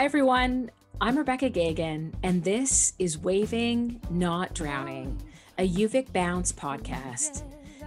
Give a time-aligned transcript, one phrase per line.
[0.00, 0.70] Hi, everyone.
[0.98, 5.20] I'm Rebecca Gagan, and this is Waving, Not Drowning,
[5.58, 7.42] a UVic Bounce podcast.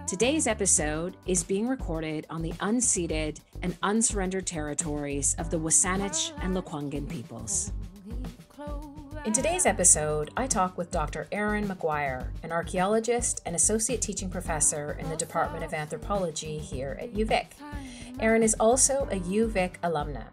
[0.06, 6.56] Today's episode is being recorded on the unceded and unsurrendered territories of the WSÁNEĆ and
[6.56, 7.72] Lekwungen peoples.
[9.26, 11.26] In today's episode, I talk with Dr.
[11.32, 17.16] Erin McGuire, an archaeologist and associate teaching professor in the Department of Anthropology here at
[17.16, 17.54] UVic.
[18.20, 20.26] Erin is also a UVic alumna.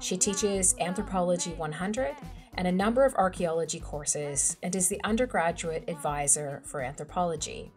[0.00, 2.14] She teaches Anthropology 100
[2.54, 7.72] and a number of archaeology courses and is the undergraduate advisor for anthropology.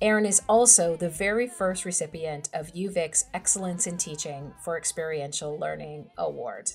[0.00, 6.10] Erin is also the very first recipient of UVic's Excellence in Teaching for Experiential Learning
[6.18, 6.72] Award.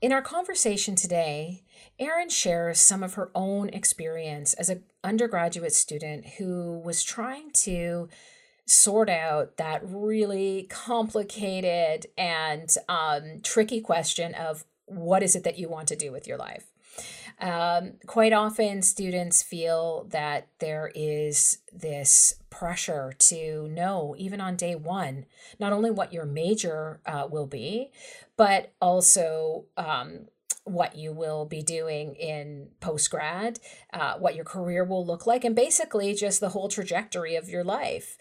[0.00, 1.64] In our conversation today,
[1.98, 8.08] Erin shares some of her own experience as an undergraduate student who was trying to
[8.68, 15.68] sort out that really complicated and um, tricky question of what is it that you
[15.68, 16.66] want to do with your life.
[17.40, 24.74] Um, quite often, students feel that there is this pressure to know, even on day
[24.74, 25.24] one,
[25.60, 27.92] not only what your major uh, will be,
[28.36, 30.26] but also um,
[30.64, 33.60] what you will be doing in post grad,
[33.92, 37.64] uh, what your career will look like, and basically just the whole trajectory of your
[37.64, 38.18] life.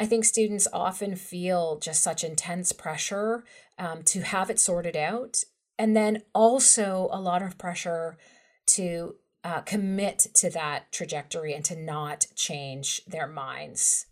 [0.00, 3.44] I think students often feel just such intense pressure
[3.78, 5.44] um, to have it sorted out.
[5.78, 8.16] And then also a lot of pressure
[8.68, 14.06] to uh, commit to that trajectory and to not change their minds.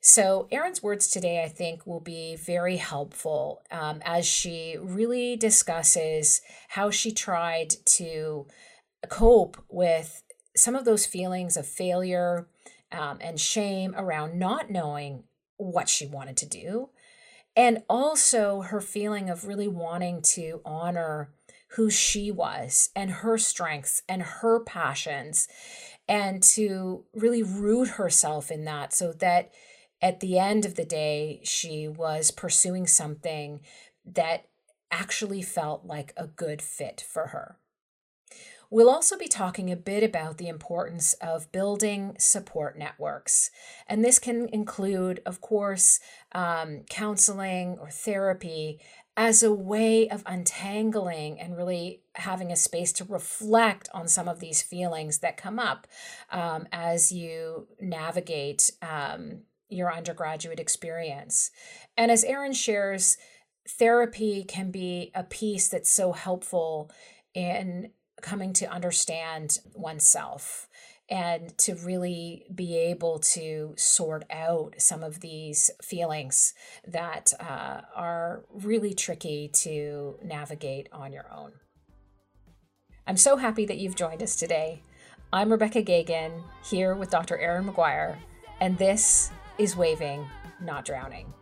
[0.00, 6.40] So, Erin's words today, I think, will be very helpful um, as she really discusses
[6.68, 8.46] how she tried to
[9.10, 10.22] cope with
[10.56, 12.48] some of those feelings of failure
[12.92, 15.24] um, and shame around not knowing
[15.56, 16.90] what she wanted to do.
[17.56, 21.30] And also her feeling of really wanting to honor
[21.76, 25.48] who she was and her strengths and her passions
[26.08, 29.52] and to really root herself in that so that
[30.00, 33.60] at the end of the day, she was pursuing something
[34.04, 34.46] that
[34.90, 37.56] actually felt like a good fit for her.
[38.72, 43.50] We'll also be talking a bit about the importance of building support networks.
[43.86, 46.00] And this can include, of course,
[46.34, 48.80] um, counseling or therapy
[49.14, 54.40] as a way of untangling and really having a space to reflect on some of
[54.40, 55.86] these feelings that come up
[56.30, 61.50] um, as you navigate um, your undergraduate experience.
[61.94, 63.18] And as Erin shares,
[63.68, 66.90] therapy can be a piece that's so helpful
[67.34, 67.90] in
[68.22, 70.68] coming to understand oneself
[71.10, 76.54] and to really be able to sort out some of these feelings
[76.86, 81.52] that uh, are really tricky to navigate on your own.
[83.06, 84.82] I'm so happy that you've joined us today.
[85.32, 87.36] I'm Rebecca Gagan, here with Dr.
[87.36, 88.16] Erin McGuire,
[88.60, 90.26] and this is Waving,
[90.60, 91.34] Not Drowning.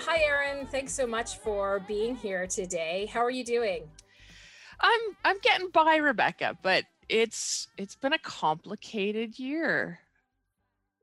[0.00, 0.66] Hi, Erin.
[0.66, 3.06] Thanks so much for being here today.
[3.12, 3.82] How are you doing?
[4.80, 9.98] I'm I'm getting by, Rebecca, but it's it's been a complicated year.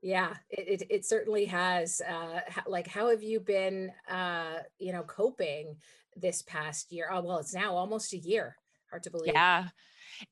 [0.00, 2.00] Yeah, it, it, it certainly has.
[2.00, 5.76] Uh, like, how have you been, uh, you know, coping
[6.16, 7.08] this past year?
[7.12, 8.56] Oh, well, it's now almost a year.
[8.90, 9.34] Hard to believe.
[9.34, 9.68] Yeah,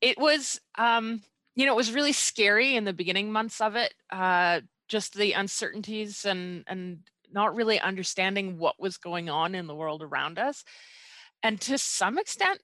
[0.01, 0.59] it was.
[0.75, 1.21] Um,
[1.55, 3.93] you know, it was really scary in the beginning months of it.
[4.09, 6.99] Uh, just the uncertainties and and
[7.35, 10.63] not really understanding what was going on in the world around us.
[11.43, 12.59] And to some extent,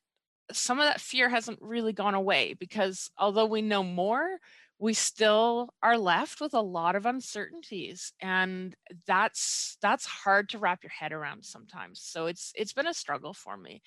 [0.52, 4.40] some of that fear hasn't really gone away because although we know more,
[4.82, 10.84] we still are left with a lot of uncertainties and that's that's hard to wrap
[10.84, 13.80] your head around sometimes so it's it's been a struggle for me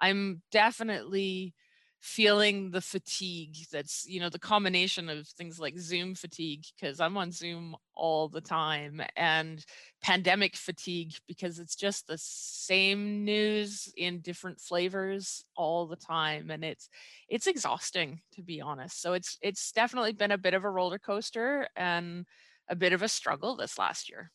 [0.00, 1.54] i'm definitely
[2.00, 7.16] feeling the fatigue that's you know the combination of things like zoom fatigue because i'm
[7.18, 9.66] on zoom all the time and
[10.00, 16.64] pandemic fatigue because it's just the same news in different flavors all the time and
[16.64, 16.88] it's
[17.28, 19.00] it's exhausting to be honest.
[19.00, 22.26] So it's it's definitely been a bit of a roller coaster and
[22.68, 24.30] a bit of a struggle this last year.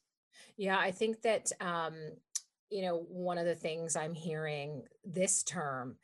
[0.58, 1.96] Yeah i think that um
[2.70, 5.98] you know one of the things i'm hearing this term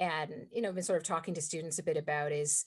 [0.00, 2.64] and you know been sort of talking to students a bit about is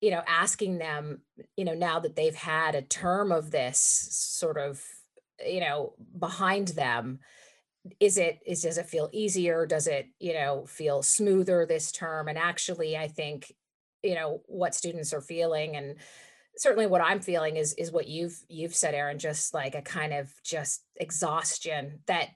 [0.00, 1.22] you know asking them
[1.56, 4.80] you know now that they've had a term of this sort of
[5.44, 7.18] you know behind them
[7.98, 9.66] is it is does it feel easier?
[9.66, 12.28] Does it you know feel smoother this term?
[12.28, 13.52] And actually i think
[14.04, 15.96] you know what students are feeling and
[16.56, 20.12] certainly what i'm feeling is is what you've you've said erin just like a kind
[20.12, 22.28] of just exhaustion that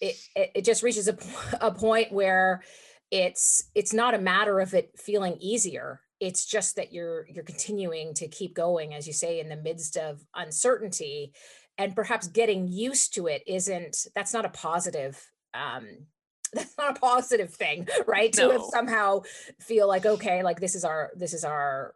[0.00, 1.16] it it, it just reaches a,
[1.60, 2.62] a point where
[3.10, 6.00] it's it's not a matter of it feeling easier.
[6.20, 9.96] It's just that you're you're continuing to keep going as you say in the midst
[9.96, 11.32] of uncertainty
[11.78, 15.24] and perhaps getting used to it isn't that's not a positive
[15.54, 15.86] um
[16.52, 18.34] that's not a positive thing right?
[18.36, 18.58] No.
[18.58, 19.22] to somehow
[19.60, 21.94] feel like okay like this is our this is our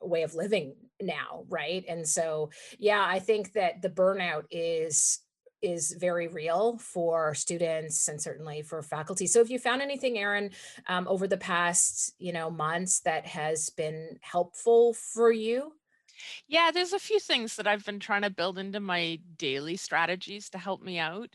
[0.00, 1.84] way of living now right?
[1.88, 5.20] And so yeah i think that the burnout is
[5.62, 9.26] is very real for students and certainly for faculty.
[9.26, 10.50] So if you found anything, Erin,
[10.86, 15.72] um, over the past, you know, months that has been helpful for you?
[16.46, 20.50] Yeah, there's a few things that I've been trying to build into my daily strategies
[20.50, 21.30] to help me out.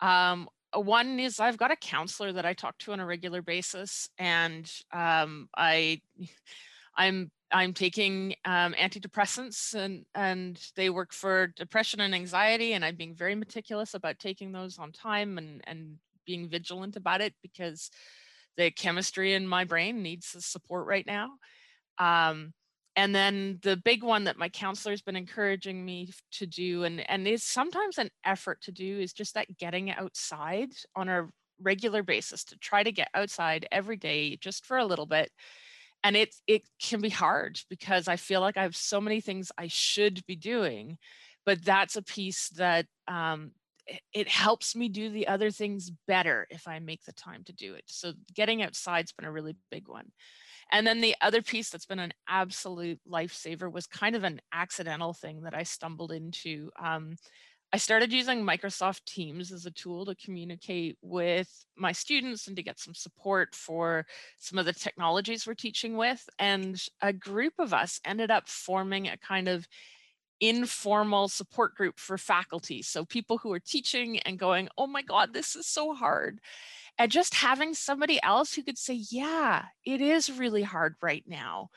[0.00, 4.08] Um, one is I've got a counselor that I talk to on a regular basis,
[4.18, 6.00] and um, I,
[6.96, 12.72] I'm I'm taking um, antidepressants and, and they work for depression and anxiety.
[12.72, 17.20] And I'm being very meticulous about taking those on time and, and being vigilant about
[17.20, 17.90] it because
[18.56, 21.30] the chemistry in my brain needs the support right now.
[21.98, 22.52] Um,
[22.94, 27.08] and then the big one that my counselor has been encouraging me to do and,
[27.08, 31.28] and is sometimes an effort to do is just that getting outside on a
[31.60, 35.30] regular basis to try to get outside every day just for a little bit
[36.04, 39.52] and it it can be hard because i feel like i have so many things
[39.58, 40.98] i should be doing
[41.44, 43.52] but that's a piece that um,
[44.12, 47.74] it, helps me do the other things better if i make the time to do
[47.74, 47.84] it.
[47.86, 50.12] So getting outside's been a really big one.
[50.70, 55.12] And then the other piece that's been an absolute lifesaver was kind of an accidental
[55.12, 57.16] thing that i stumbled into um,
[57.74, 62.62] I started using Microsoft Teams as a tool to communicate with my students and to
[62.62, 64.04] get some support for
[64.38, 66.28] some of the technologies we're teaching with.
[66.38, 69.66] And a group of us ended up forming a kind of
[70.38, 72.82] informal support group for faculty.
[72.82, 76.40] So people who are teaching and going, oh my God, this is so hard.
[76.98, 81.70] And just having somebody else who could say, yeah, it is really hard right now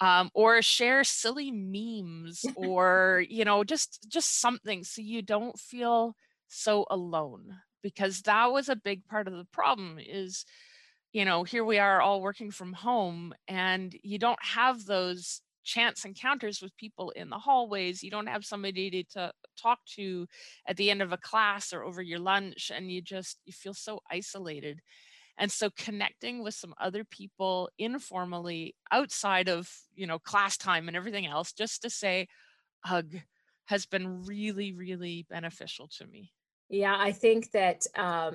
[0.00, 6.14] um, or share silly memes or you know just just something so you don't feel
[6.48, 10.44] so alone because that was a big part of the problem is
[11.12, 16.04] you know here we are all working from home and you don't have those chance
[16.04, 18.02] encounters with people in the hallways.
[18.02, 20.26] You don't have somebody to, to talk to
[20.66, 23.74] at the end of a class or over your lunch and you just you feel
[23.74, 24.80] so isolated
[25.38, 30.96] and so connecting with some other people informally outside of you know class time and
[30.96, 32.26] everything else just to say
[32.84, 33.14] hug
[33.66, 36.32] has been really really beneficial to me.
[36.68, 38.34] Yeah i think that um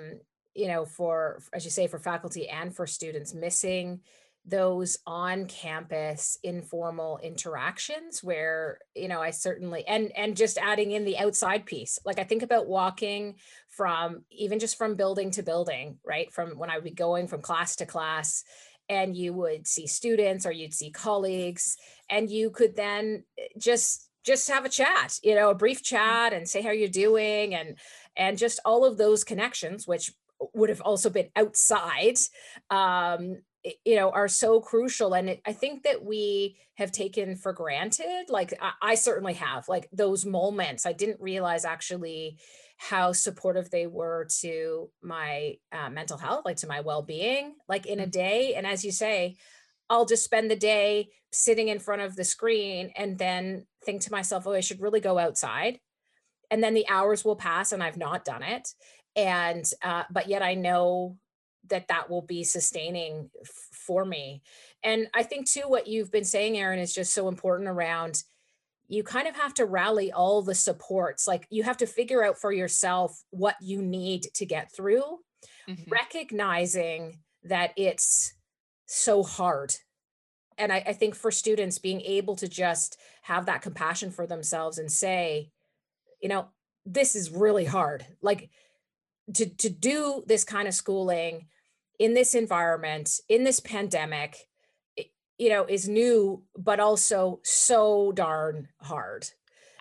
[0.53, 4.01] you know for as you say for faculty and for students missing
[4.45, 11.05] those on campus informal interactions where you know i certainly and and just adding in
[11.05, 13.35] the outside piece like i think about walking
[13.69, 17.41] from even just from building to building right from when i would be going from
[17.41, 18.43] class to class
[18.89, 21.77] and you would see students or you'd see colleagues
[22.09, 25.95] and you could then eh, just just have a chat you know a brief mm-hmm.
[25.95, 27.77] chat and say how you're doing and
[28.17, 30.11] and just all of those connections which
[30.53, 32.17] would have also been outside
[32.71, 33.38] um,
[33.85, 38.25] you know are so crucial and it, i think that we have taken for granted
[38.29, 42.39] like I, I, certainly have like those moments i didn't realize actually
[42.77, 48.00] how supportive they were to my uh, mental health like to my well-being like in
[48.00, 48.12] a mm.
[48.12, 49.36] day and as you say
[49.89, 54.12] i'll just spend the day sitting in front of the screen and then think to
[54.12, 55.79] myself oh i should really go outside
[56.50, 58.69] and then the hours will pass and i've not done it
[59.15, 61.17] and uh, but yet i know
[61.70, 64.41] that that will be sustaining f- for me.
[64.84, 68.24] And I think too, what you've been saying, Erin, is just so important around
[68.91, 71.25] you kind of have to rally all the supports.
[71.25, 75.20] Like you have to figure out for yourself what you need to get through,
[75.68, 75.89] mm-hmm.
[75.89, 78.34] recognizing that it's
[78.88, 79.74] so hard.
[80.58, 84.77] And I, I think for students, being able to just have that compassion for themselves
[84.77, 85.51] and say,
[86.22, 86.50] you know,
[86.86, 88.06] this is really hard.
[88.22, 88.50] Like
[89.33, 91.47] to to do this kind of schooling
[91.99, 94.47] in this environment in this pandemic
[95.37, 99.27] you know is new but also so darn hard.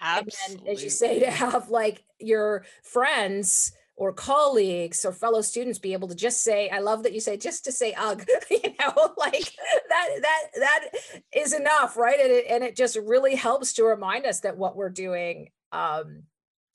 [0.00, 0.66] Absolutely.
[0.66, 5.92] and as you say to have like your friends or colleagues or fellow students be
[5.92, 9.12] able to just say i love that you say just to say ugh you know
[9.18, 9.54] like
[9.90, 10.88] that that that
[11.35, 12.18] is enough right?
[12.18, 16.23] And it, and it just really helps to remind us that what we're doing um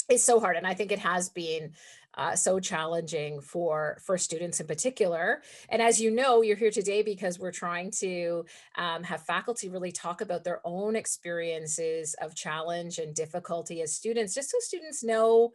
[0.08, 0.56] is so hard.
[0.56, 1.72] And i think it has been
[2.16, 5.42] uh, so challenging for for students in particular.
[5.70, 8.46] And as you know, you're here today because we're trying to
[8.76, 14.34] um, have faculty really talk about their own experiences of challenge and difficulty as students,
[14.34, 15.52] just so students know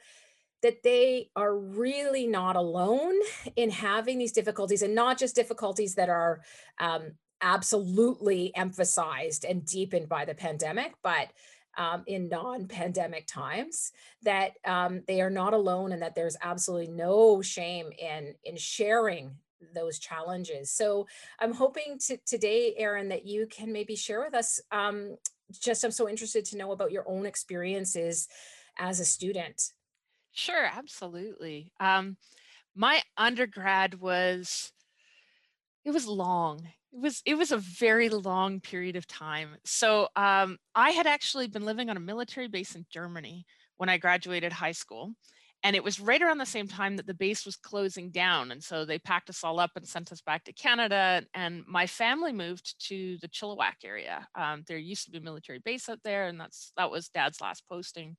[0.63, 3.15] that they are really not alone
[3.57, 6.43] in having these difficulties and not just difficulties that are
[6.79, 11.31] um, absolutely emphasized and deepened by the pandemic, but
[11.77, 17.43] um, in non-pandemic times that um, they are not alone and that there's absolutely no
[17.43, 19.37] shame in in sharing
[19.75, 20.71] those challenges.
[20.71, 21.07] So
[21.39, 24.61] I'm hoping to, today, Erin, that you can maybe share with us.
[24.73, 25.17] Um,
[25.61, 28.29] just I'm so interested to know about your own experiences
[28.79, 29.73] as a student.
[30.33, 31.73] Sure, absolutely.
[31.81, 32.17] Um,
[32.75, 34.73] my undergrad was
[35.85, 36.69] it was long.
[36.93, 39.57] It was it was a very long period of time.
[39.65, 43.97] So um, I had actually been living on a military base in Germany when I
[43.99, 45.13] graduated high school,
[45.63, 48.51] and it was right around the same time that the base was closing down.
[48.51, 51.23] And so they packed us all up and sent us back to Canada.
[51.35, 54.27] And my family moved to the Chilliwack area.
[54.35, 57.41] Um, there used to be a military base out there, and that's that was Dad's
[57.41, 58.17] last posting.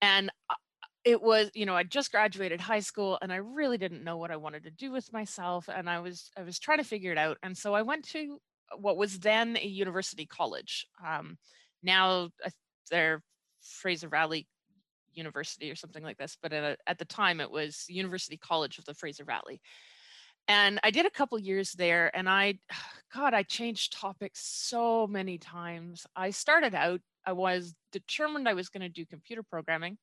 [0.00, 0.54] And uh,
[1.04, 4.30] it was you know i just graduated high school and i really didn't know what
[4.30, 7.18] i wanted to do with myself and i was i was trying to figure it
[7.18, 8.38] out and so i went to
[8.78, 11.36] what was then a university college um,
[11.82, 12.28] now
[12.90, 13.22] they're
[13.60, 14.46] fraser valley
[15.14, 18.84] university or something like this but at, at the time it was university college of
[18.84, 19.60] the fraser valley
[20.48, 22.54] and i did a couple years there and i
[23.14, 26.06] god i changed topics so many times.
[26.16, 29.98] I started out i was determined i was going to do computer programming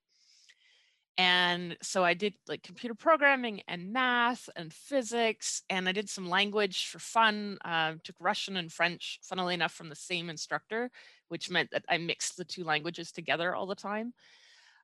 [1.20, 6.30] and so I did like computer programming and math and physics, and I did some
[6.30, 7.58] language for fun.
[7.66, 10.90] Uh, took Russian and French, funnily enough, from the same instructor,
[11.28, 14.14] which meant that I mixed the two languages together all the time.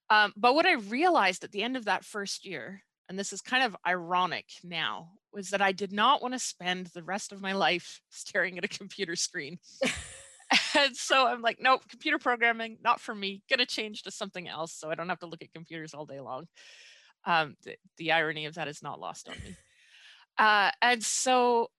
[0.09, 3.39] Um, but what I realized at the end of that first year, and this is
[3.39, 7.41] kind of ironic now, was that I did not want to spend the rest of
[7.41, 9.57] my life staring at a computer screen.
[10.75, 13.41] and so I'm like, nope, computer programming, not for me.
[13.49, 16.19] Gonna change to something else so I don't have to look at computers all day
[16.19, 16.47] long.
[17.25, 19.55] Um, the, the irony of that is not lost on me.
[20.37, 21.69] Uh, and so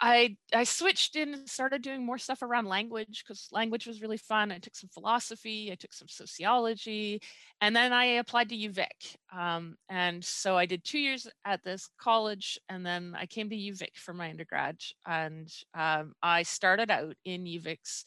[0.00, 4.16] I I switched in and started doing more stuff around language because language was really
[4.16, 4.52] fun.
[4.52, 7.20] I took some philosophy, I took some sociology,
[7.60, 9.16] and then I applied to UVic.
[9.32, 13.56] Um, and so I did two years at this college, and then I came to
[13.56, 14.80] UVic for my undergrad.
[15.06, 18.04] And um, I started out in UVic's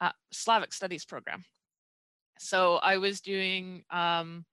[0.00, 1.44] uh, Slavic Studies program.
[2.38, 4.44] So I was doing um,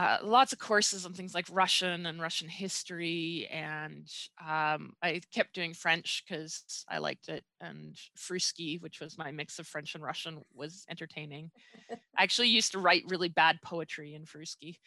[0.00, 3.46] uh, lots of courses on things like Russian and Russian history.
[3.52, 7.44] And um, I kept doing French because I liked it.
[7.60, 11.50] And Fruski, which was my mix of French and Russian, was entertaining.
[12.16, 14.78] I actually used to write really bad poetry in Fruski.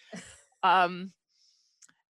[0.63, 1.11] Um,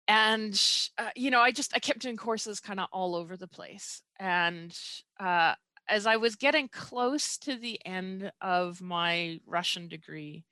[0.07, 0.61] and,
[0.99, 4.03] uh, you know, I just, I kept doing courses kind of all over the place.
[4.19, 4.77] And
[5.19, 5.55] uh,
[5.89, 10.43] as I was getting close to the end of my Russian degree,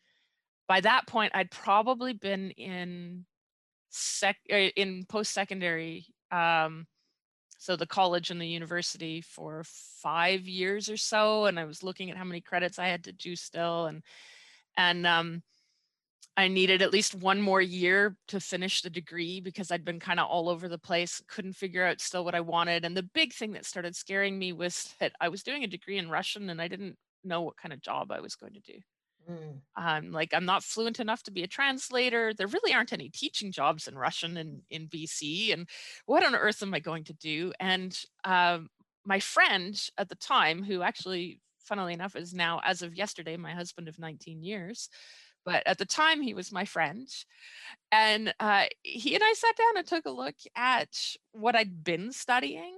[0.69, 3.25] by that point I'd probably been in
[3.89, 6.85] sec eh, in post secondary um,
[7.57, 9.63] so the college and the university for
[10.01, 13.11] five years or so and i was looking at how many credits i had to
[13.11, 14.03] do still and
[14.77, 15.41] and um,
[16.37, 20.19] i needed at least one more year to finish the degree because i'd been kind
[20.19, 23.33] of all over the place couldn't figure out still what i wanted and the big
[23.33, 26.61] thing that started scaring me was that i was doing a degree in russian and
[26.61, 28.79] i didn't know what kind of job i was going to do
[29.29, 29.61] Mm.
[29.75, 32.33] Um, like I'm not fluent enough to be a translator.
[32.33, 35.53] There really aren't any teaching jobs in Russian in, in BC.
[35.53, 35.69] And
[36.05, 37.53] what on earth am I going to do?
[37.59, 38.69] And um,
[39.05, 43.51] my friend at the time, who actually, funnily enough, is now, as of yesterday, my
[43.51, 44.89] husband of 19 years,
[45.45, 47.07] but at the time he was my friend
[47.91, 50.89] and uh, he and i sat down and took a look at
[51.31, 52.75] what i'd been studying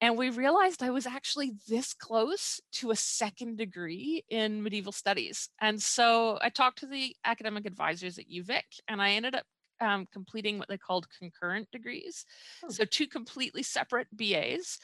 [0.00, 5.48] and we realized I was actually this close to a second degree in medieval studies.
[5.60, 9.44] And so I talked to the academic advisors at UVic and I ended up
[9.80, 12.24] um, completing what they called concurrent degrees.
[12.64, 12.68] Oh.
[12.68, 14.78] So two completely separate BAs.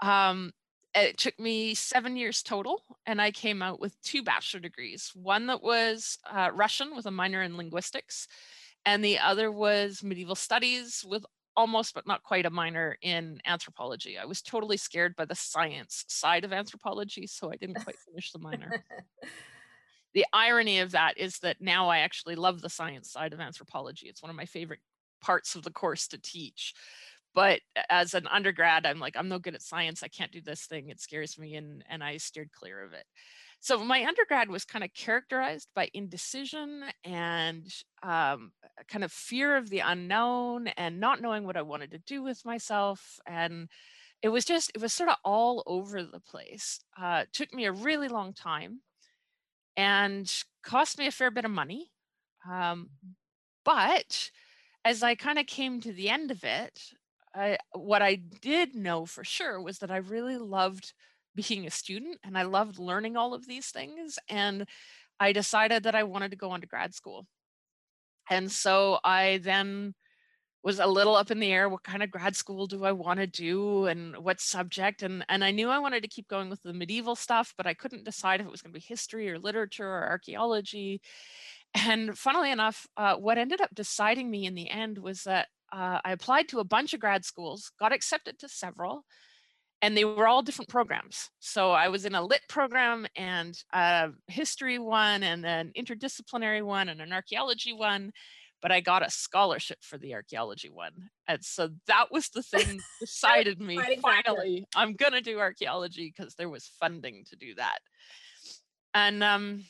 [0.00, 0.52] Um,
[0.94, 5.12] it took me seven years total, and I came out with two bachelor degrees.
[5.14, 8.26] One that was uh, Russian with a minor in linguistics,
[8.86, 11.24] and the other was medieval studies with
[11.58, 14.16] almost but not quite a minor in anthropology.
[14.16, 18.30] I was totally scared by the science side of anthropology, so I didn't quite finish
[18.30, 18.84] the minor.
[20.14, 24.06] the irony of that is that now I actually love the science side of anthropology.
[24.06, 24.78] It's one of my favorite
[25.20, 26.74] parts of the course to teach.
[27.34, 27.60] but
[27.90, 30.04] as an undergrad, I'm like, I'm no good at science.
[30.04, 30.90] I can't do this thing.
[30.90, 31.56] It scares me.
[31.56, 33.04] And, and I steered clear of it.
[33.60, 37.66] So my undergrad was kind of characterized by indecision and
[38.02, 38.52] um,
[38.88, 42.44] kind of fear of the unknown and not knowing what I wanted to do with
[42.44, 43.18] myself.
[43.26, 43.68] And
[44.22, 46.80] it was just, it was sort of all over the place.
[47.00, 48.80] Uh, took me a really long time
[49.76, 51.90] and cost me a fair bit of money.
[52.50, 52.90] Um,
[53.64, 54.30] but
[54.84, 56.80] as I kind of came to the end of it,
[57.34, 60.94] I, what I did know for sure was that I really loved
[61.48, 64.18] being a student and I loved learning all of these things.
[64.28, 64.66] And
[65.20, 67.26] I decided that I wanted to go on to grad school.
[68.30, 69.94] And so I then
[70.62, 73.18] was a little up in the air what kind of grad school do i want
[73.18, 76.60] to do and what subject and and i knew i wanted to keep going with
[76.62, 79.38] the medieval stuff but i couldn't decide if it was going to be history or
[79.38, 81.00] literature or archaeology
[81.86, 86.00] and funnily enough uh, what ended up deciding me in the end was that uh,
[86.04, 89.04] i applied to a bunch of grad schools got accepted to several
[89.80, 91.30] and they were all different programs.
[91.38, 96.88] So I was in a lit program and a history one and an interdisciplinary one
[96.88, 98.12] and an archaeology one,
[98.60, 101.10] but I got a scholarship for the archaeology one.
[101.28, 106.34] And so that was the thing decided me finally I'm going to do archaeology because
[106.34, 107.78] there was funding to do that.
[108.94, 109.64] And um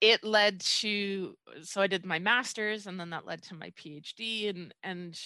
[0.00, 4.48] it led to so I did my masters and then that led to my PhD
[4.48, 5.20] and and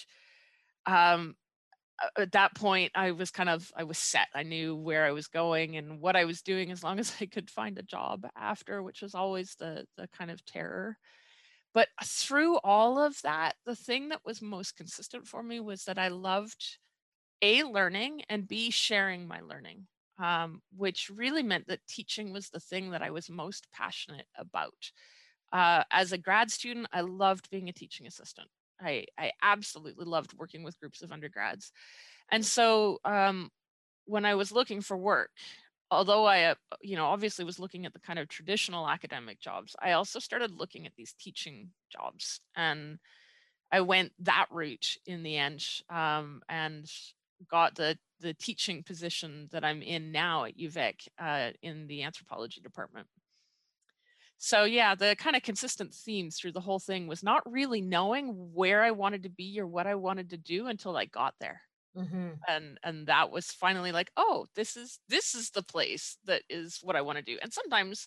[0.85, 1.35] um
[2.17, 4.27] at that point i was kind of i was set.
[4.33, 7.25] I knew where i was going and what i was doing as long as i
[7.25, 10.97] could find a job after which was always the the kind of terror.
[11.73, 15.97] But through all of that the thing that was most consistent for me was that
[15.97, 16.77] i loved
[17.41, 19.87] a learning and b sharing my learning
[20.19, 24.91] um, which really meant that teaching was the thing that i was most passionate about.
[25.51, 28.49] Uh, as a grad student i loved being a teaching assistant
[28.81, 31.71] I, I absolutely loved working with groups of undergrads.
[32.31, 33.49] And so um,
[34.05, 35.31] when I was looking for work,
[35.91, 39.75] although I, uh, you know, obviously was looking at the kind of traditional academic jobs,
[39.81, 42.41] I also started looking at these teaching jobs.
[42.55, 42.99] And
[43.71, 46.89] I went that route in the end um, and
[47.49, 52.61] got the the teaching position that I'm in now at UVic uh, in the anthropology
[52.61, 53.05] department.
[54.45, 58.51] So yeah, the kind of consistent themes through the whole thing was not really knowing
[58.53, 61.61] where I wanted to be or what I wanted to do until I got there.
[61.97, 62.31] Mm-hmm.
[62.49, 66.79] And and that was finally like, oh, this is this is the place that is
[66.83, 67.37] what I want to do.
[67.41, 68.05] And sometimes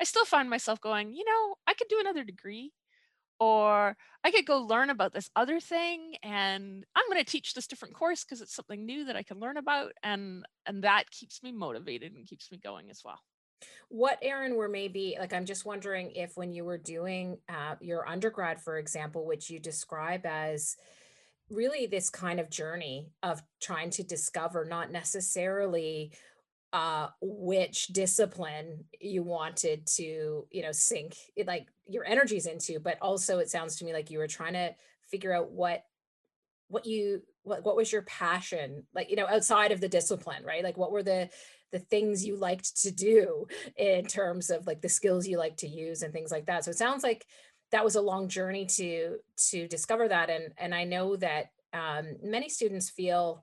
[0.00, 2.72] I still find myself going, you know, I could do another degree
[3.38, 7.68] or I could go learn about this other thing and I'm going to teach this
[7.68, 11.44] different course because it's something new that I can learn about and and that keeps
[11.44, 13.20] me motivated and keeps me going as well.
[13.88, 18.08] What, Erin, were maybe like, I'm just wondering if when you were doing uh, your
[18.08, 20.76] undergrad, for example, which you describe as
[21.50, 26.12] really this kind of journey of trying to discover not necessarily
[26.72, 32.98] uh, which discipline you wanted to, you know, sink it, like your energies into, but
[33.00, 34.74] also it sounds to me like you were trying to
[35.10, 35.84] figure out what
[36.68, 40.64] what you what what was your passion like you know outside of the discipline right?
[40.64, 41.28] Like what were the
[41.72, 45.68] the things you liked to do in terms of like the skills you like to
[45.68, 46.64] use and things like that.
[46.64, 47.26] So it sounds like
[47.72, 49.16] that was a long journey to
[49.50, 53.42] to discover that and and i know that um, many students feel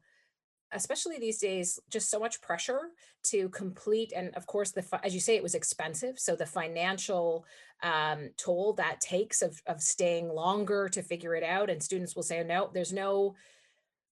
[0.73, 2.89] especially these days just so much pressure
[3.23, 6.19] to complete and of course the as you say it was expensive.
[6.19, 7.45] So the financial
[7.81, 12.23] um, toll that takes of, of staying longer to figure it out and students will
[12.23, 13.35] say no there's no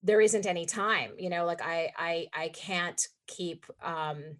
[0.04, 1.12] there isn't any time.
[1.17, 4.37] You know like i i i can't keep um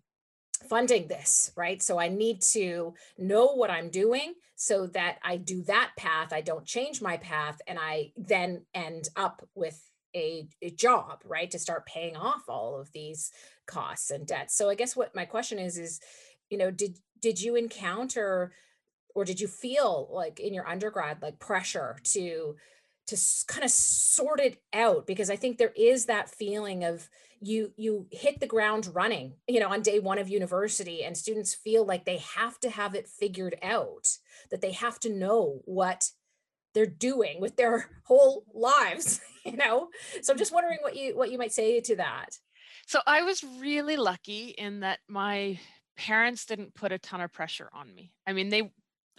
[0.69, 1.82] funding this right?
[1.82, 6.41] So i need to know what i'm doing so that i do that path i
[6.41, 11.60] don't change my path and i then end up with a, a job right to
[11.60, 13.32] start paying off all of these
[13.65, 14.56] costs and debts.
[14.56, 15.99] So i guess what my question is is
[16.49, 18.51] you know did did you encounter
[19.15, 22.56] or did you feel like in your undergrad like pressure to
[23.12, 27.71] to kind of sort it out because i think there is that feeling of you
[27.76, 31.86] you hit the ground running you know on day one of university and students feel
[31.86, 34.08] like they have to have it figured out
[34.50, 36.10] that they have to know what
[36.74, 39.89] they're doing with their whole lives you know?
[40.21, 42.38] So i'm just wondering what you what you might say to that.
[42.88, 45.60] So i was really lucky in that my
[45.97, 48.12] parents didn't put a ton of pressure on me.
[48.26, 48.71] I mean they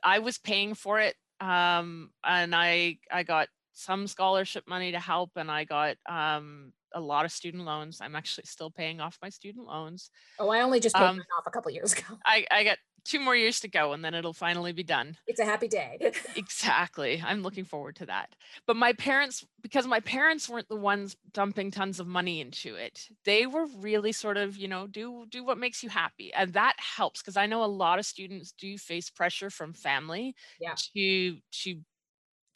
[0.03, 5.31] i was paying for it um, and i i got some scholarship money to help
[5.37, 8.01] and I got um, a lot of student loans.
[8.01, 10.11] I'm actually still paying off my student loans.
[10.39, 12.05] Oh, I only just paid um, off a couple years ago.
[12.25, 15.17] I, I got two more years to go and then it'll finally be done.
[15.27, 16.13] It's a happy day.
[16.37, 17.23] exactly.
[17.25, 18.35] I'm looking forward to that.
[18.67, 23.09] But my parents, because my parents weren't the ones dumping tons of money into it,
[23.25, 26.33] they were really sort of, you know, do do what makes you happy.
[26.33, 30.35] And that helps because I know a lot of students do face pressure from family
[30.61, 30.75] yeah.
[30.95, 31.81] to to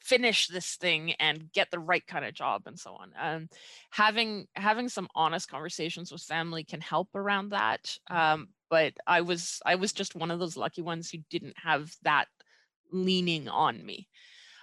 [0.06, 3.48] finish this thing and get the right kind of job and so on um,
[3.90, 9.60] having having some honest conversations with family can help around that um, but i was
[9.66, 12.28] i was just one of those lucky ones who didn't have that
[12.92, 14.08] leaning on me.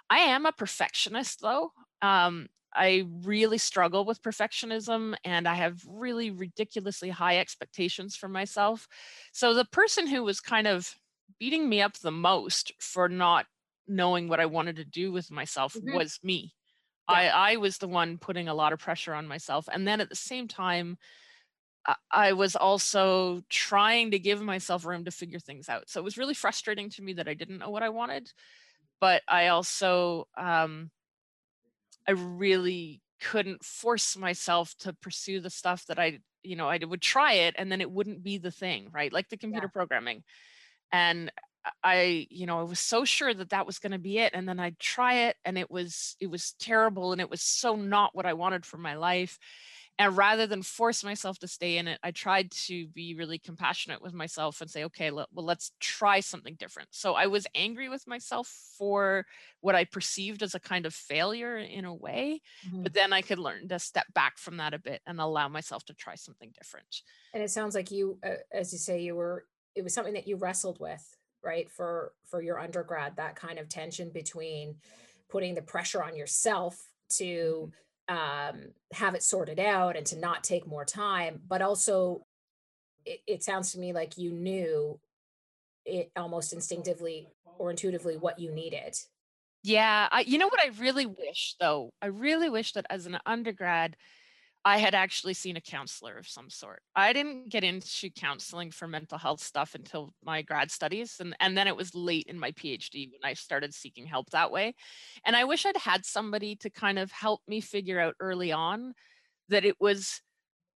[0.09, 6.31] I am a perfectionist though um, i really struggle with perfectionism and i have really
[6.31, 8.87] ridiculously high expectations for myself.
[9.33, 10.95] So the person who was kind of
[11.37, 13.45] beating me up the most for not
[13.87, 15.95] knowing what I wanted to do with myself mm-hmm.
[15.95, 16.53] was me.
[17.09, 17.15] Yeah.
[17.15, 19.67] I, I was the one putting a lot of pressure on myself.
[19.71, 20.97] And then at the same time,
[21.85, 25.89] I, I was also trying to give myself room to figure things out.
[25.89, 28.31] So it was really frustrating to me that I didn't know what I wanted.
[29.01, 30.91] But I also, um,
[32.07, 37.01] I really couldn't force myself to pursue the stuff that I, you know, I would
[37.01, 39.11] try it and then it wouldn't be the thing, right?
[39.11, 39.73] Like the computer yeah.
[39.73, 40.23] programming.
[40.91, 41.31] And
[41.83, 44.33] I, you know, I was so sure that that was going to be it.
[44.33, 47.11] And then I'd try it and it was, it was terrible.
[47.11, 49.39] And it was so not what I wanted for my life.
[49.99, 54.01] And rather than force myself to stay in it, I tried to be really compassionate
[54.01, 56.89] with myself and say, okay, well, let's try something different.
[56.91, 58.47] So I was angry with myself
[58.77, 59.27] for
[59.61, 62.41] what I perceived as a kind of failure in a way.
[62.67, 62.81] Mm-hmm.
[62.81, 65.85] But then I could learn to step back from that a bit and allow myself
[65.85, 67.01] to try something different.
[67.31, 69.45] And it sounds like you, uh, as you say, you were,
[69.75, 73.69] it was something that you wrestled with right for for your undergrad that kind of
[73.69, 74.75] tension between
[75.29, 76.77] putting the pressure on yourself
[77.09, 77.71] to
[78.09, 78.55] mm-hmm.
[78.55, 78.61] um,
[78.93, 82.25] have it sorted out and to not take more time but also
[83.05, 84.99] it, it sounds to me like you knew
[85.85, 87.27] it almost instinctively
[87.57, 88.95] or intuitively what you needed
[89.63, 93.17] yeah I, you know what i really wish though i really wish that as an
[93.25, 93.97] undergrad
[94.65, 96.81] I had actually seen a counselor of some sort.
[96.95, 101.17] I didn't get into counseling for mental health stuff until my grad studies.
[101.19, 104.51] And, and then it was late in my PhD when I started seeking help that
[104.51, 104.73] way.
[105.25, 108.93] And I wish I'd had somebody to kind of help me figure out early on
[109.49, 110.21] that it was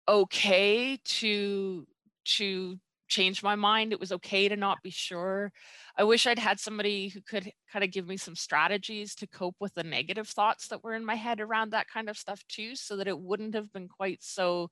[0.09, 1.87] okay to
[2.25, 2.79] to
[3.15, 3.93] change my mind.
[3.93, 5.53] It was okay to not be sure.
[5.97, 9.57] I wish I'd had somebody who could kind of give me some strategies to cope
[9.61, 12.75] with the negative thoughts that were in my head around that kind of stuff too,
[12.75, 14.71] so that it wouldn't have been quite so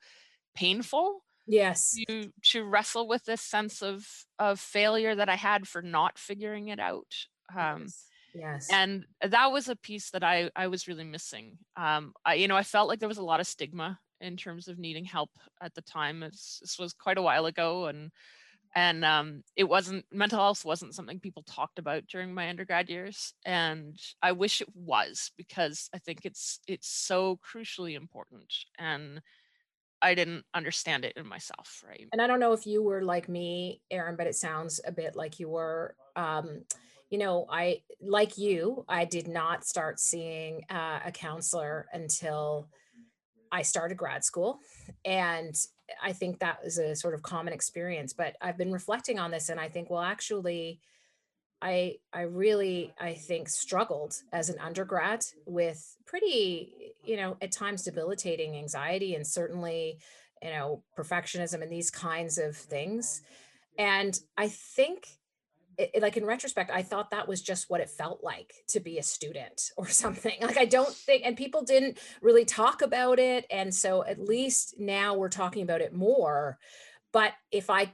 [0.54, 1.24] painful.
[1.46, 1.96] Yes.
[2.08, 4.06] To to wrestle with this sense of
[4.38, 7.12] of failure that I had for not figuring it out.
[7.56, 8.06] Um, yes.
[8.34, 8.68] Yes.
[8.72, 11.58] And that was a piece that I I was really missing.
[11.76, 14.68] Um, I you know I felt like there was a lot of stigma in terms
[14.68, 15.30] of needing help
[15.60, 16.22] at the time.
[16.22, 18.10] It's, this was quite a while ago, and
[18.74, 23.34] and um, it wasn't mental health wasn't something people talked about during my undergrad years,
[23.44, 29.20] and I wish it was because I think it's it's so crucially important, and
[30.00, 32.08] I didn't understand it in myself, right?
[32.12, 35.16] And I don't know if you were like me, Erin, but it sounds a bit
[35.16, 35.94] like you were.
[36.16, 36.62] Um,
[37.10, 42.70] you know, I like you, I did not start seeing uh, a counselor until
[43.52, 44.58] I started grad school.
[45.04, 45.54] And
[46.02, 48.12] I think that was a sort of common experience.
[48.12, 50.80] But I've been reflecting on this and I think, well, actually,
[51.60, 57.82] I I really I think struggled as an undergrad with pretty, you know, at times
[57.82, 59.98] debilitating anxiety and certainly,
[60.42, 63.22] you know, perfectionism and these kinds of things.
[63.78, 65.06] And I think
[65.78, 68.98] it, like in retrospect, I thought that was just what it felt like to be
[68.98, 70.34] a student or something.
[70.40, 73.46] Like I don't think, and people didn't really talk about it.
[73.50, 76.58] And so at least now we're talking about it more.
[77.12, 77.92] But if I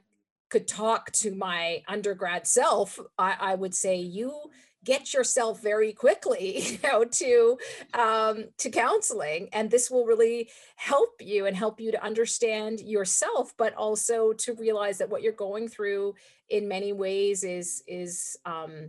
[0.48, 4.50] could talk to my undergrad self, I, I would say you
[4.88, 7.58] get yourself very quickly you know to
[7.92, 13.52] um, to counseling and this will really help you and help you to understand yourself
[13.58, 16.14] but also to realize that what you're going through
[16.48, 18.88] in many ways is is um,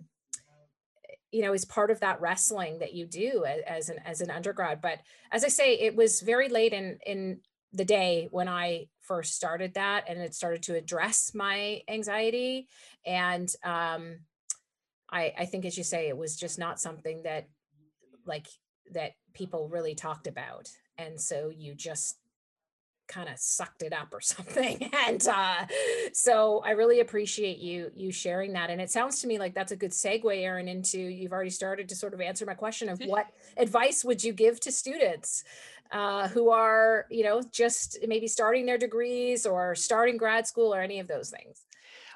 [1.34, 4.32] you know is part of that wrestling that you do as, as an as an
[4.32, 4.80] undergrad.
[4.82, 5.00] But
[5.32, 7.42] as i say it was very late in in
[7.74, 12.68] the day when i first started that and it started to address my anxiety
[13.06, 14.20] and um
[15.12, 17.48] I, I think as you say, it was just not something that
[18.26, 18.48] like
[18.92, 20.70] that people really talked about.
[20.98, 22.18] And so you just
[23.08, 24.90] kind of sucked it up or something.
[25.08, 25.66] and uh,
[26.14, 28.70] so I really appreciate you you sharing that.
[28.70, 31.90] And it sounds to me like that's a good segue, Erin, into you've already started
[31.90, 35.44] to sort of answer my question of what advice would you give to students
[35.92, 40.82] uh, who are, you know, just maybe starting their degrees or starting grad school or
[40.82, 41.66] any of those things?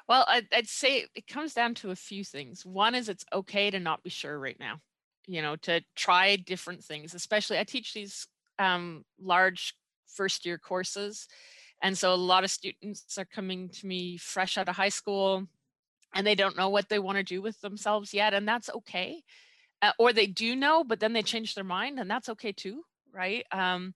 [0.08, 2.64] Well, I'd, I'd say it comes down to a few things.
[2.64, 4.80] One is it's okay to not be sure right now,
[5.26, 8.26] you know, to try different things, especially I teach these
[8.58, 9.74] um, large
[10.06, 11.26] first year courses.
[11.82, 15.46] And so a lot of students are coming to me fresh out of high school
[16.14, 18.34] and they don't know what they want to do with themselves yet.
[18.34, 19.22] And that's okay.
[19.82, 22.84] Uh, or they do know, but then they change their mind and that's okay too.
[23.12, 23.44] Right.
[23.52, 23.94] Um,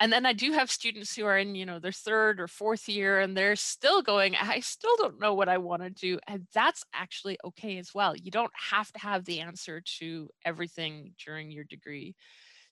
[0.00, 2.88] and then I do have students who are in, you know, their third or fourth
[2.88, 6.18] year and they're still going, I still don't know what I want to do.
[6.28, 8.16] And that's actually okay as well.
[8.16, 12.14] You don't have to have the answer to everything during your degree.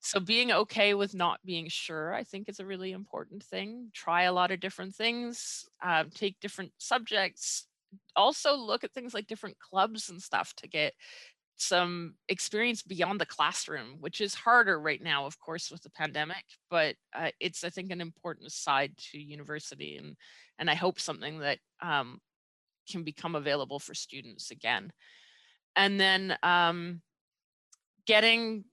[0.01, 3.91] So being okay with not being sure, I think is a really important thing.
[3.93, 7.67] Try a lot of different things, uh, take different subjects,
[8.15, 10.95] also look at things like different clubs and stuff to get
[11.57, 16.45] some experience beyond the classroom, which is harder right now, of course, with the pandemic.
[16.71, 20.17] But uh, it's, I think, an important side to university, and
[20.59, 22.21] and I hope something that um,
[22.91, 24.91] can become available for students again.
[25.75, 27.03] And then um,
[28.07, 28.65] getting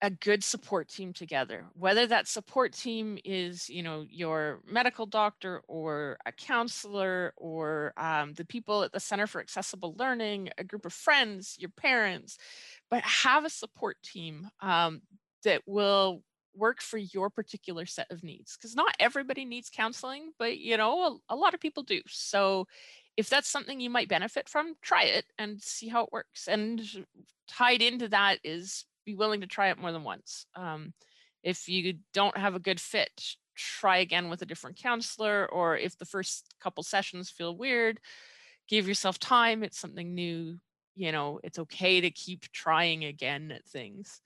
[0.00, 5.60] a good support team together whether that support team is you know your medical doctor
[5.66, 10.84] or a counselor or um, the people at the center for accessible learning a group
[10.84, 12.38] of friends your parents
[12.90, 15.00] but have a support team um,
[15.44, 16.22] that will
[16.54, 21.20] work for your particular set of needs because not everybody needs counseling but you know
[21.28, 22.66] a, a lot of people do so
[23.16, 26.82] if that's something you might benefit from try it and see how it works and
[27.48, 30.44] tied into that is be willing to try it more than once.
[30.54, 30.92] Um,
[31.42, 33.10] if you don't have a good fit,
[33.56, 38.00] try again with a different counselor, or if the first couple sessions feel weird,
[38.68, 39.62] give yourself time.
[39.62, 40.58] It's something new.
[40.94, 44.20] You know, it's okay to keep trying again at things.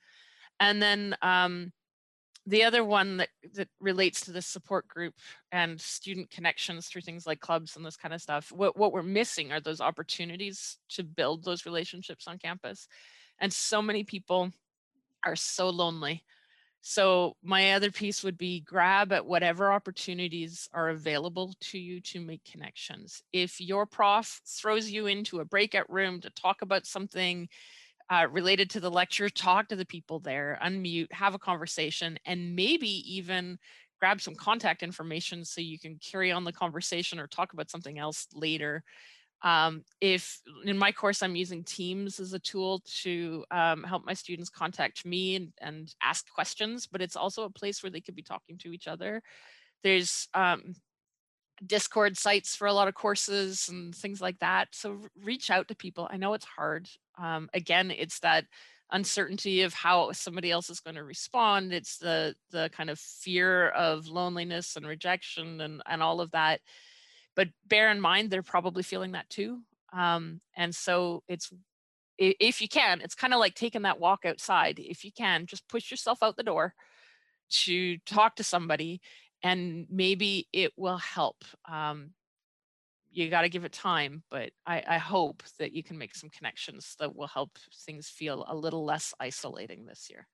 [0.59, 1.71] And then um,
[2.45, 5.13] the other one that, that relates to the support group
[5.53, 9.01] and student connections through things like clubs and this kind of stuff, what, what we're
[9.01, 12.89] missing are those opportunities to build those relationships on campus.
[13.39, 14.51] And so many people
[15.25, 16.23] are so lonely.
[16.81, 22.19] So my other piece would be grab at whatever opportunities are available to you to
[22.19, 23.23] make connections.
[23.31, 27.47] If your prof throws you into a breakout room to talk about something
[28.09, 32.55] uh, related to the lecture, talk to the people there, unmute, have a conversation, and
[32.55, 33.57] maybe even
[33.99, 37.97] grab some contact information so you can carry on the conversation or talk about something
[37.97, 38.83] else later.
[39.43, 44.13] Um, if in my course, I'm using Teams as a tool to um, help my
[44.13, 48.15] students contact me and, and, ask questions, but it's also a place where they could
[48.15, 49.21] be talking to each other.
[49.83, 50.75] There's um,
[51.65, 54.69] Discord sites for a lot of courses and things like that.
[54.71, 56.07] So reach out to people.
[56.09, 56.87] I know it's hard.
[57.17, 58.45] Um, again, it's that
[58.91, 61.73] uncertainty of how somebody else is going to respond.
[61.73, 66.61] It's the the kind of fear of loneliness and rejection and, and all of that
[67.35, 69.61] but bear in mind they're probably feeling that too.
[69.91, 71.51] Um, and so it's
[72.17, 74.79] if you can it's kind of like taking that walk outside.
[74.79, 76.73] If you can just push yourself out the door
[77.65, 79.01] to talk to somebody
[79.43, 81.43] and maybe it will help.
[81.69, 82.11] Um,
[83.11, 86.31] you got to give it time but I, I hope that you can make some
[86.31, 90.27] connections that will help things feel a little less isolating this year.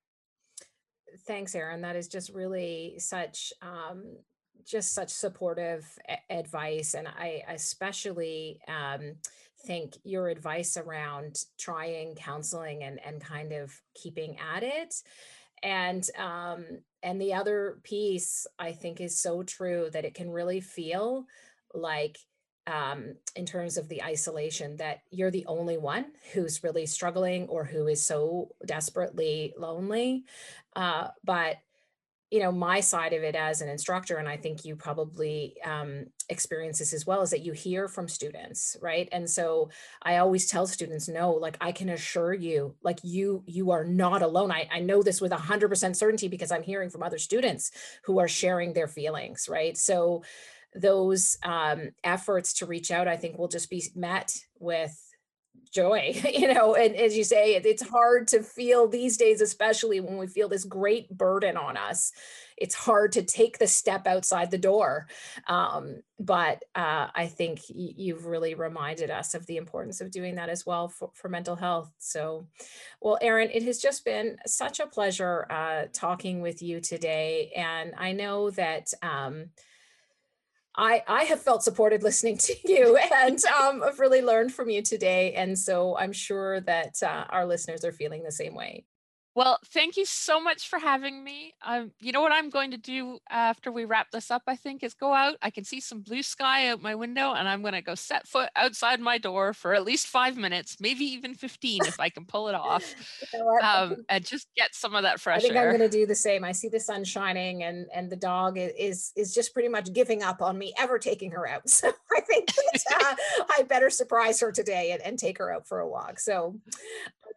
[1.28, 1.82] Thanks Erin.
[1.82, 4.18] That is just really such um,
[4.66, 6.94] just such supportive a- advice.
[6.94, 9.16] And I especially um,
[9.66, 14.96] think your advice around trying counseling and, and kind of keeping at it.
[15.62, 16.66] And um,
[17.04, 21.26] and the other piece I think is so true that it can really feel
[21.74, 22.18] like
[22.68, 27.66] um, in terms of the isolation that you're the only one who's really struggling or
[27.66, 30.26] who is so desperately lonely.
[30.76, 31.58] Uh, but
[32.32, 36.06] you know my side of it as an instructor and i think you probably um,
[36.30, 39.10] experience this as well is that you hear from students right?
[39.12, 39.70] And so
[40.02, 44.22] i always tell students no like i can assure you like you you are not
[44.22, 44.52] alone.
[44.52, 47.72] I, I know this with 100% certainty because i'm hearing from other students
[48.04, 49.78] who are sharing their feelings right?
[49.78, 50.24] So
[50.76, 55.09] those um, efforts to reach out i think will just be met with
[55.72, 60.18] joy you know and as you say it's hard to feel these days especially when
[60.18, 62.12] we feel this great burden on us
[62.58, 65.08] it's hard to take the step outside the door
[65.48, 70.50] um, but uh, i think you've really reminded us of the importance of doing that
[70.50, 72.48] as well for, for mental health so
[73.02, 77.94] well erin it has just been such a pleasure uh, talking with you today and
[77.98, 79.50] i know that um,
[80.80, 84.82] I, I have felt supported listening to you and um, I've really learned from you
[84.82, 85.34] today.
[85.34, 88.86] And so I'm sure that uh, our listeners are feeling the same way.
[89.40, 91.54] Well, thank you so much for having me.
[91.66, 94.84] Um, you know what I'm going to do after we wrap this up, I think,
[94.84, 95.38] is go out.
[95.42, 98.28] I can see some blue sky out my window, and I'm going to go set
[98.28, 102.26] foot outside my door for at least five minutes, maybe even 15 if I can
[102.26, 102.94] pull it off,
[103.34, 105.38] you know um, and just get some of that fresh air.
[105.38, 105.70] I think air.
[105.72, 106.44] I'm going to do the same.
[106.44, 110.22] I see the sun shining, and and the dog is is just pretty much giving
[110.22, 111.62] up on me ever taking her out.
[111.80, 112.84] So I think that,
[113.40, 116.20] uh, I better surprise her today and, and take her out for a walk.
[116.20, 116.60] So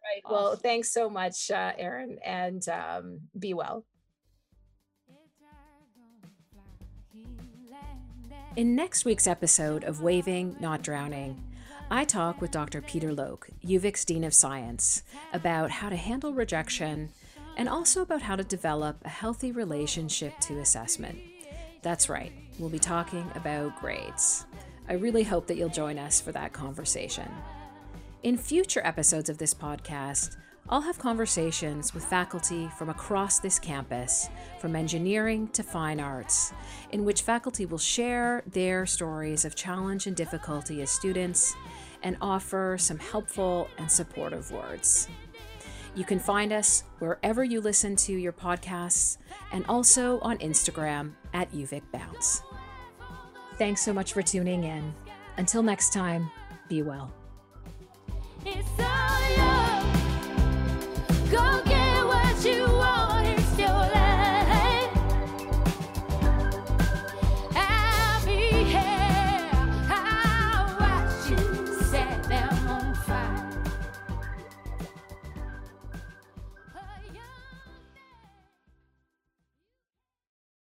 [0.03, 0.23] right.
[0.29, 1.92] Well, thanks so much, uh, Erin,
[2.23, 3.85] and um, be well.
[8.55, 11.43] In next week's episode of Waving, Not Drowning,
[11.89, 12.81] I talk with Dr.
[12.81, 15.03] Peter Loock, UVic's Dean of Science,
[15.33, 17.09] about how to handle rejection
[17.57, 21.17] and also about how to develop a healthy relationship to assessment.
[21.81, 24.45] That's right, we'll be talking about grades.
[24.87, 27.29] I really hope that you'll join us for that conversation.
[28.23, 30.37] In future episodes of this podcast,
[30.69, 36.53] I'll have conversations with faculty from across this campus, from engineering to fine arts,
[36.91, 41.53] in which faculty will share their stories of challenge and difficulty as students
[42.01, 45.09] and offer some helpful and supportive words.
[45.95, 49.17] You can find us wherever you listen to your podcasts
[49.51, 52.41] and also on Instagram at UVic Bounce.
[53.57, 54.93] Thanks so much for tuning in.
[55.37, 56.31] Until next time,
[56.67, 57.11] be well.
[61.33, 61.72] Go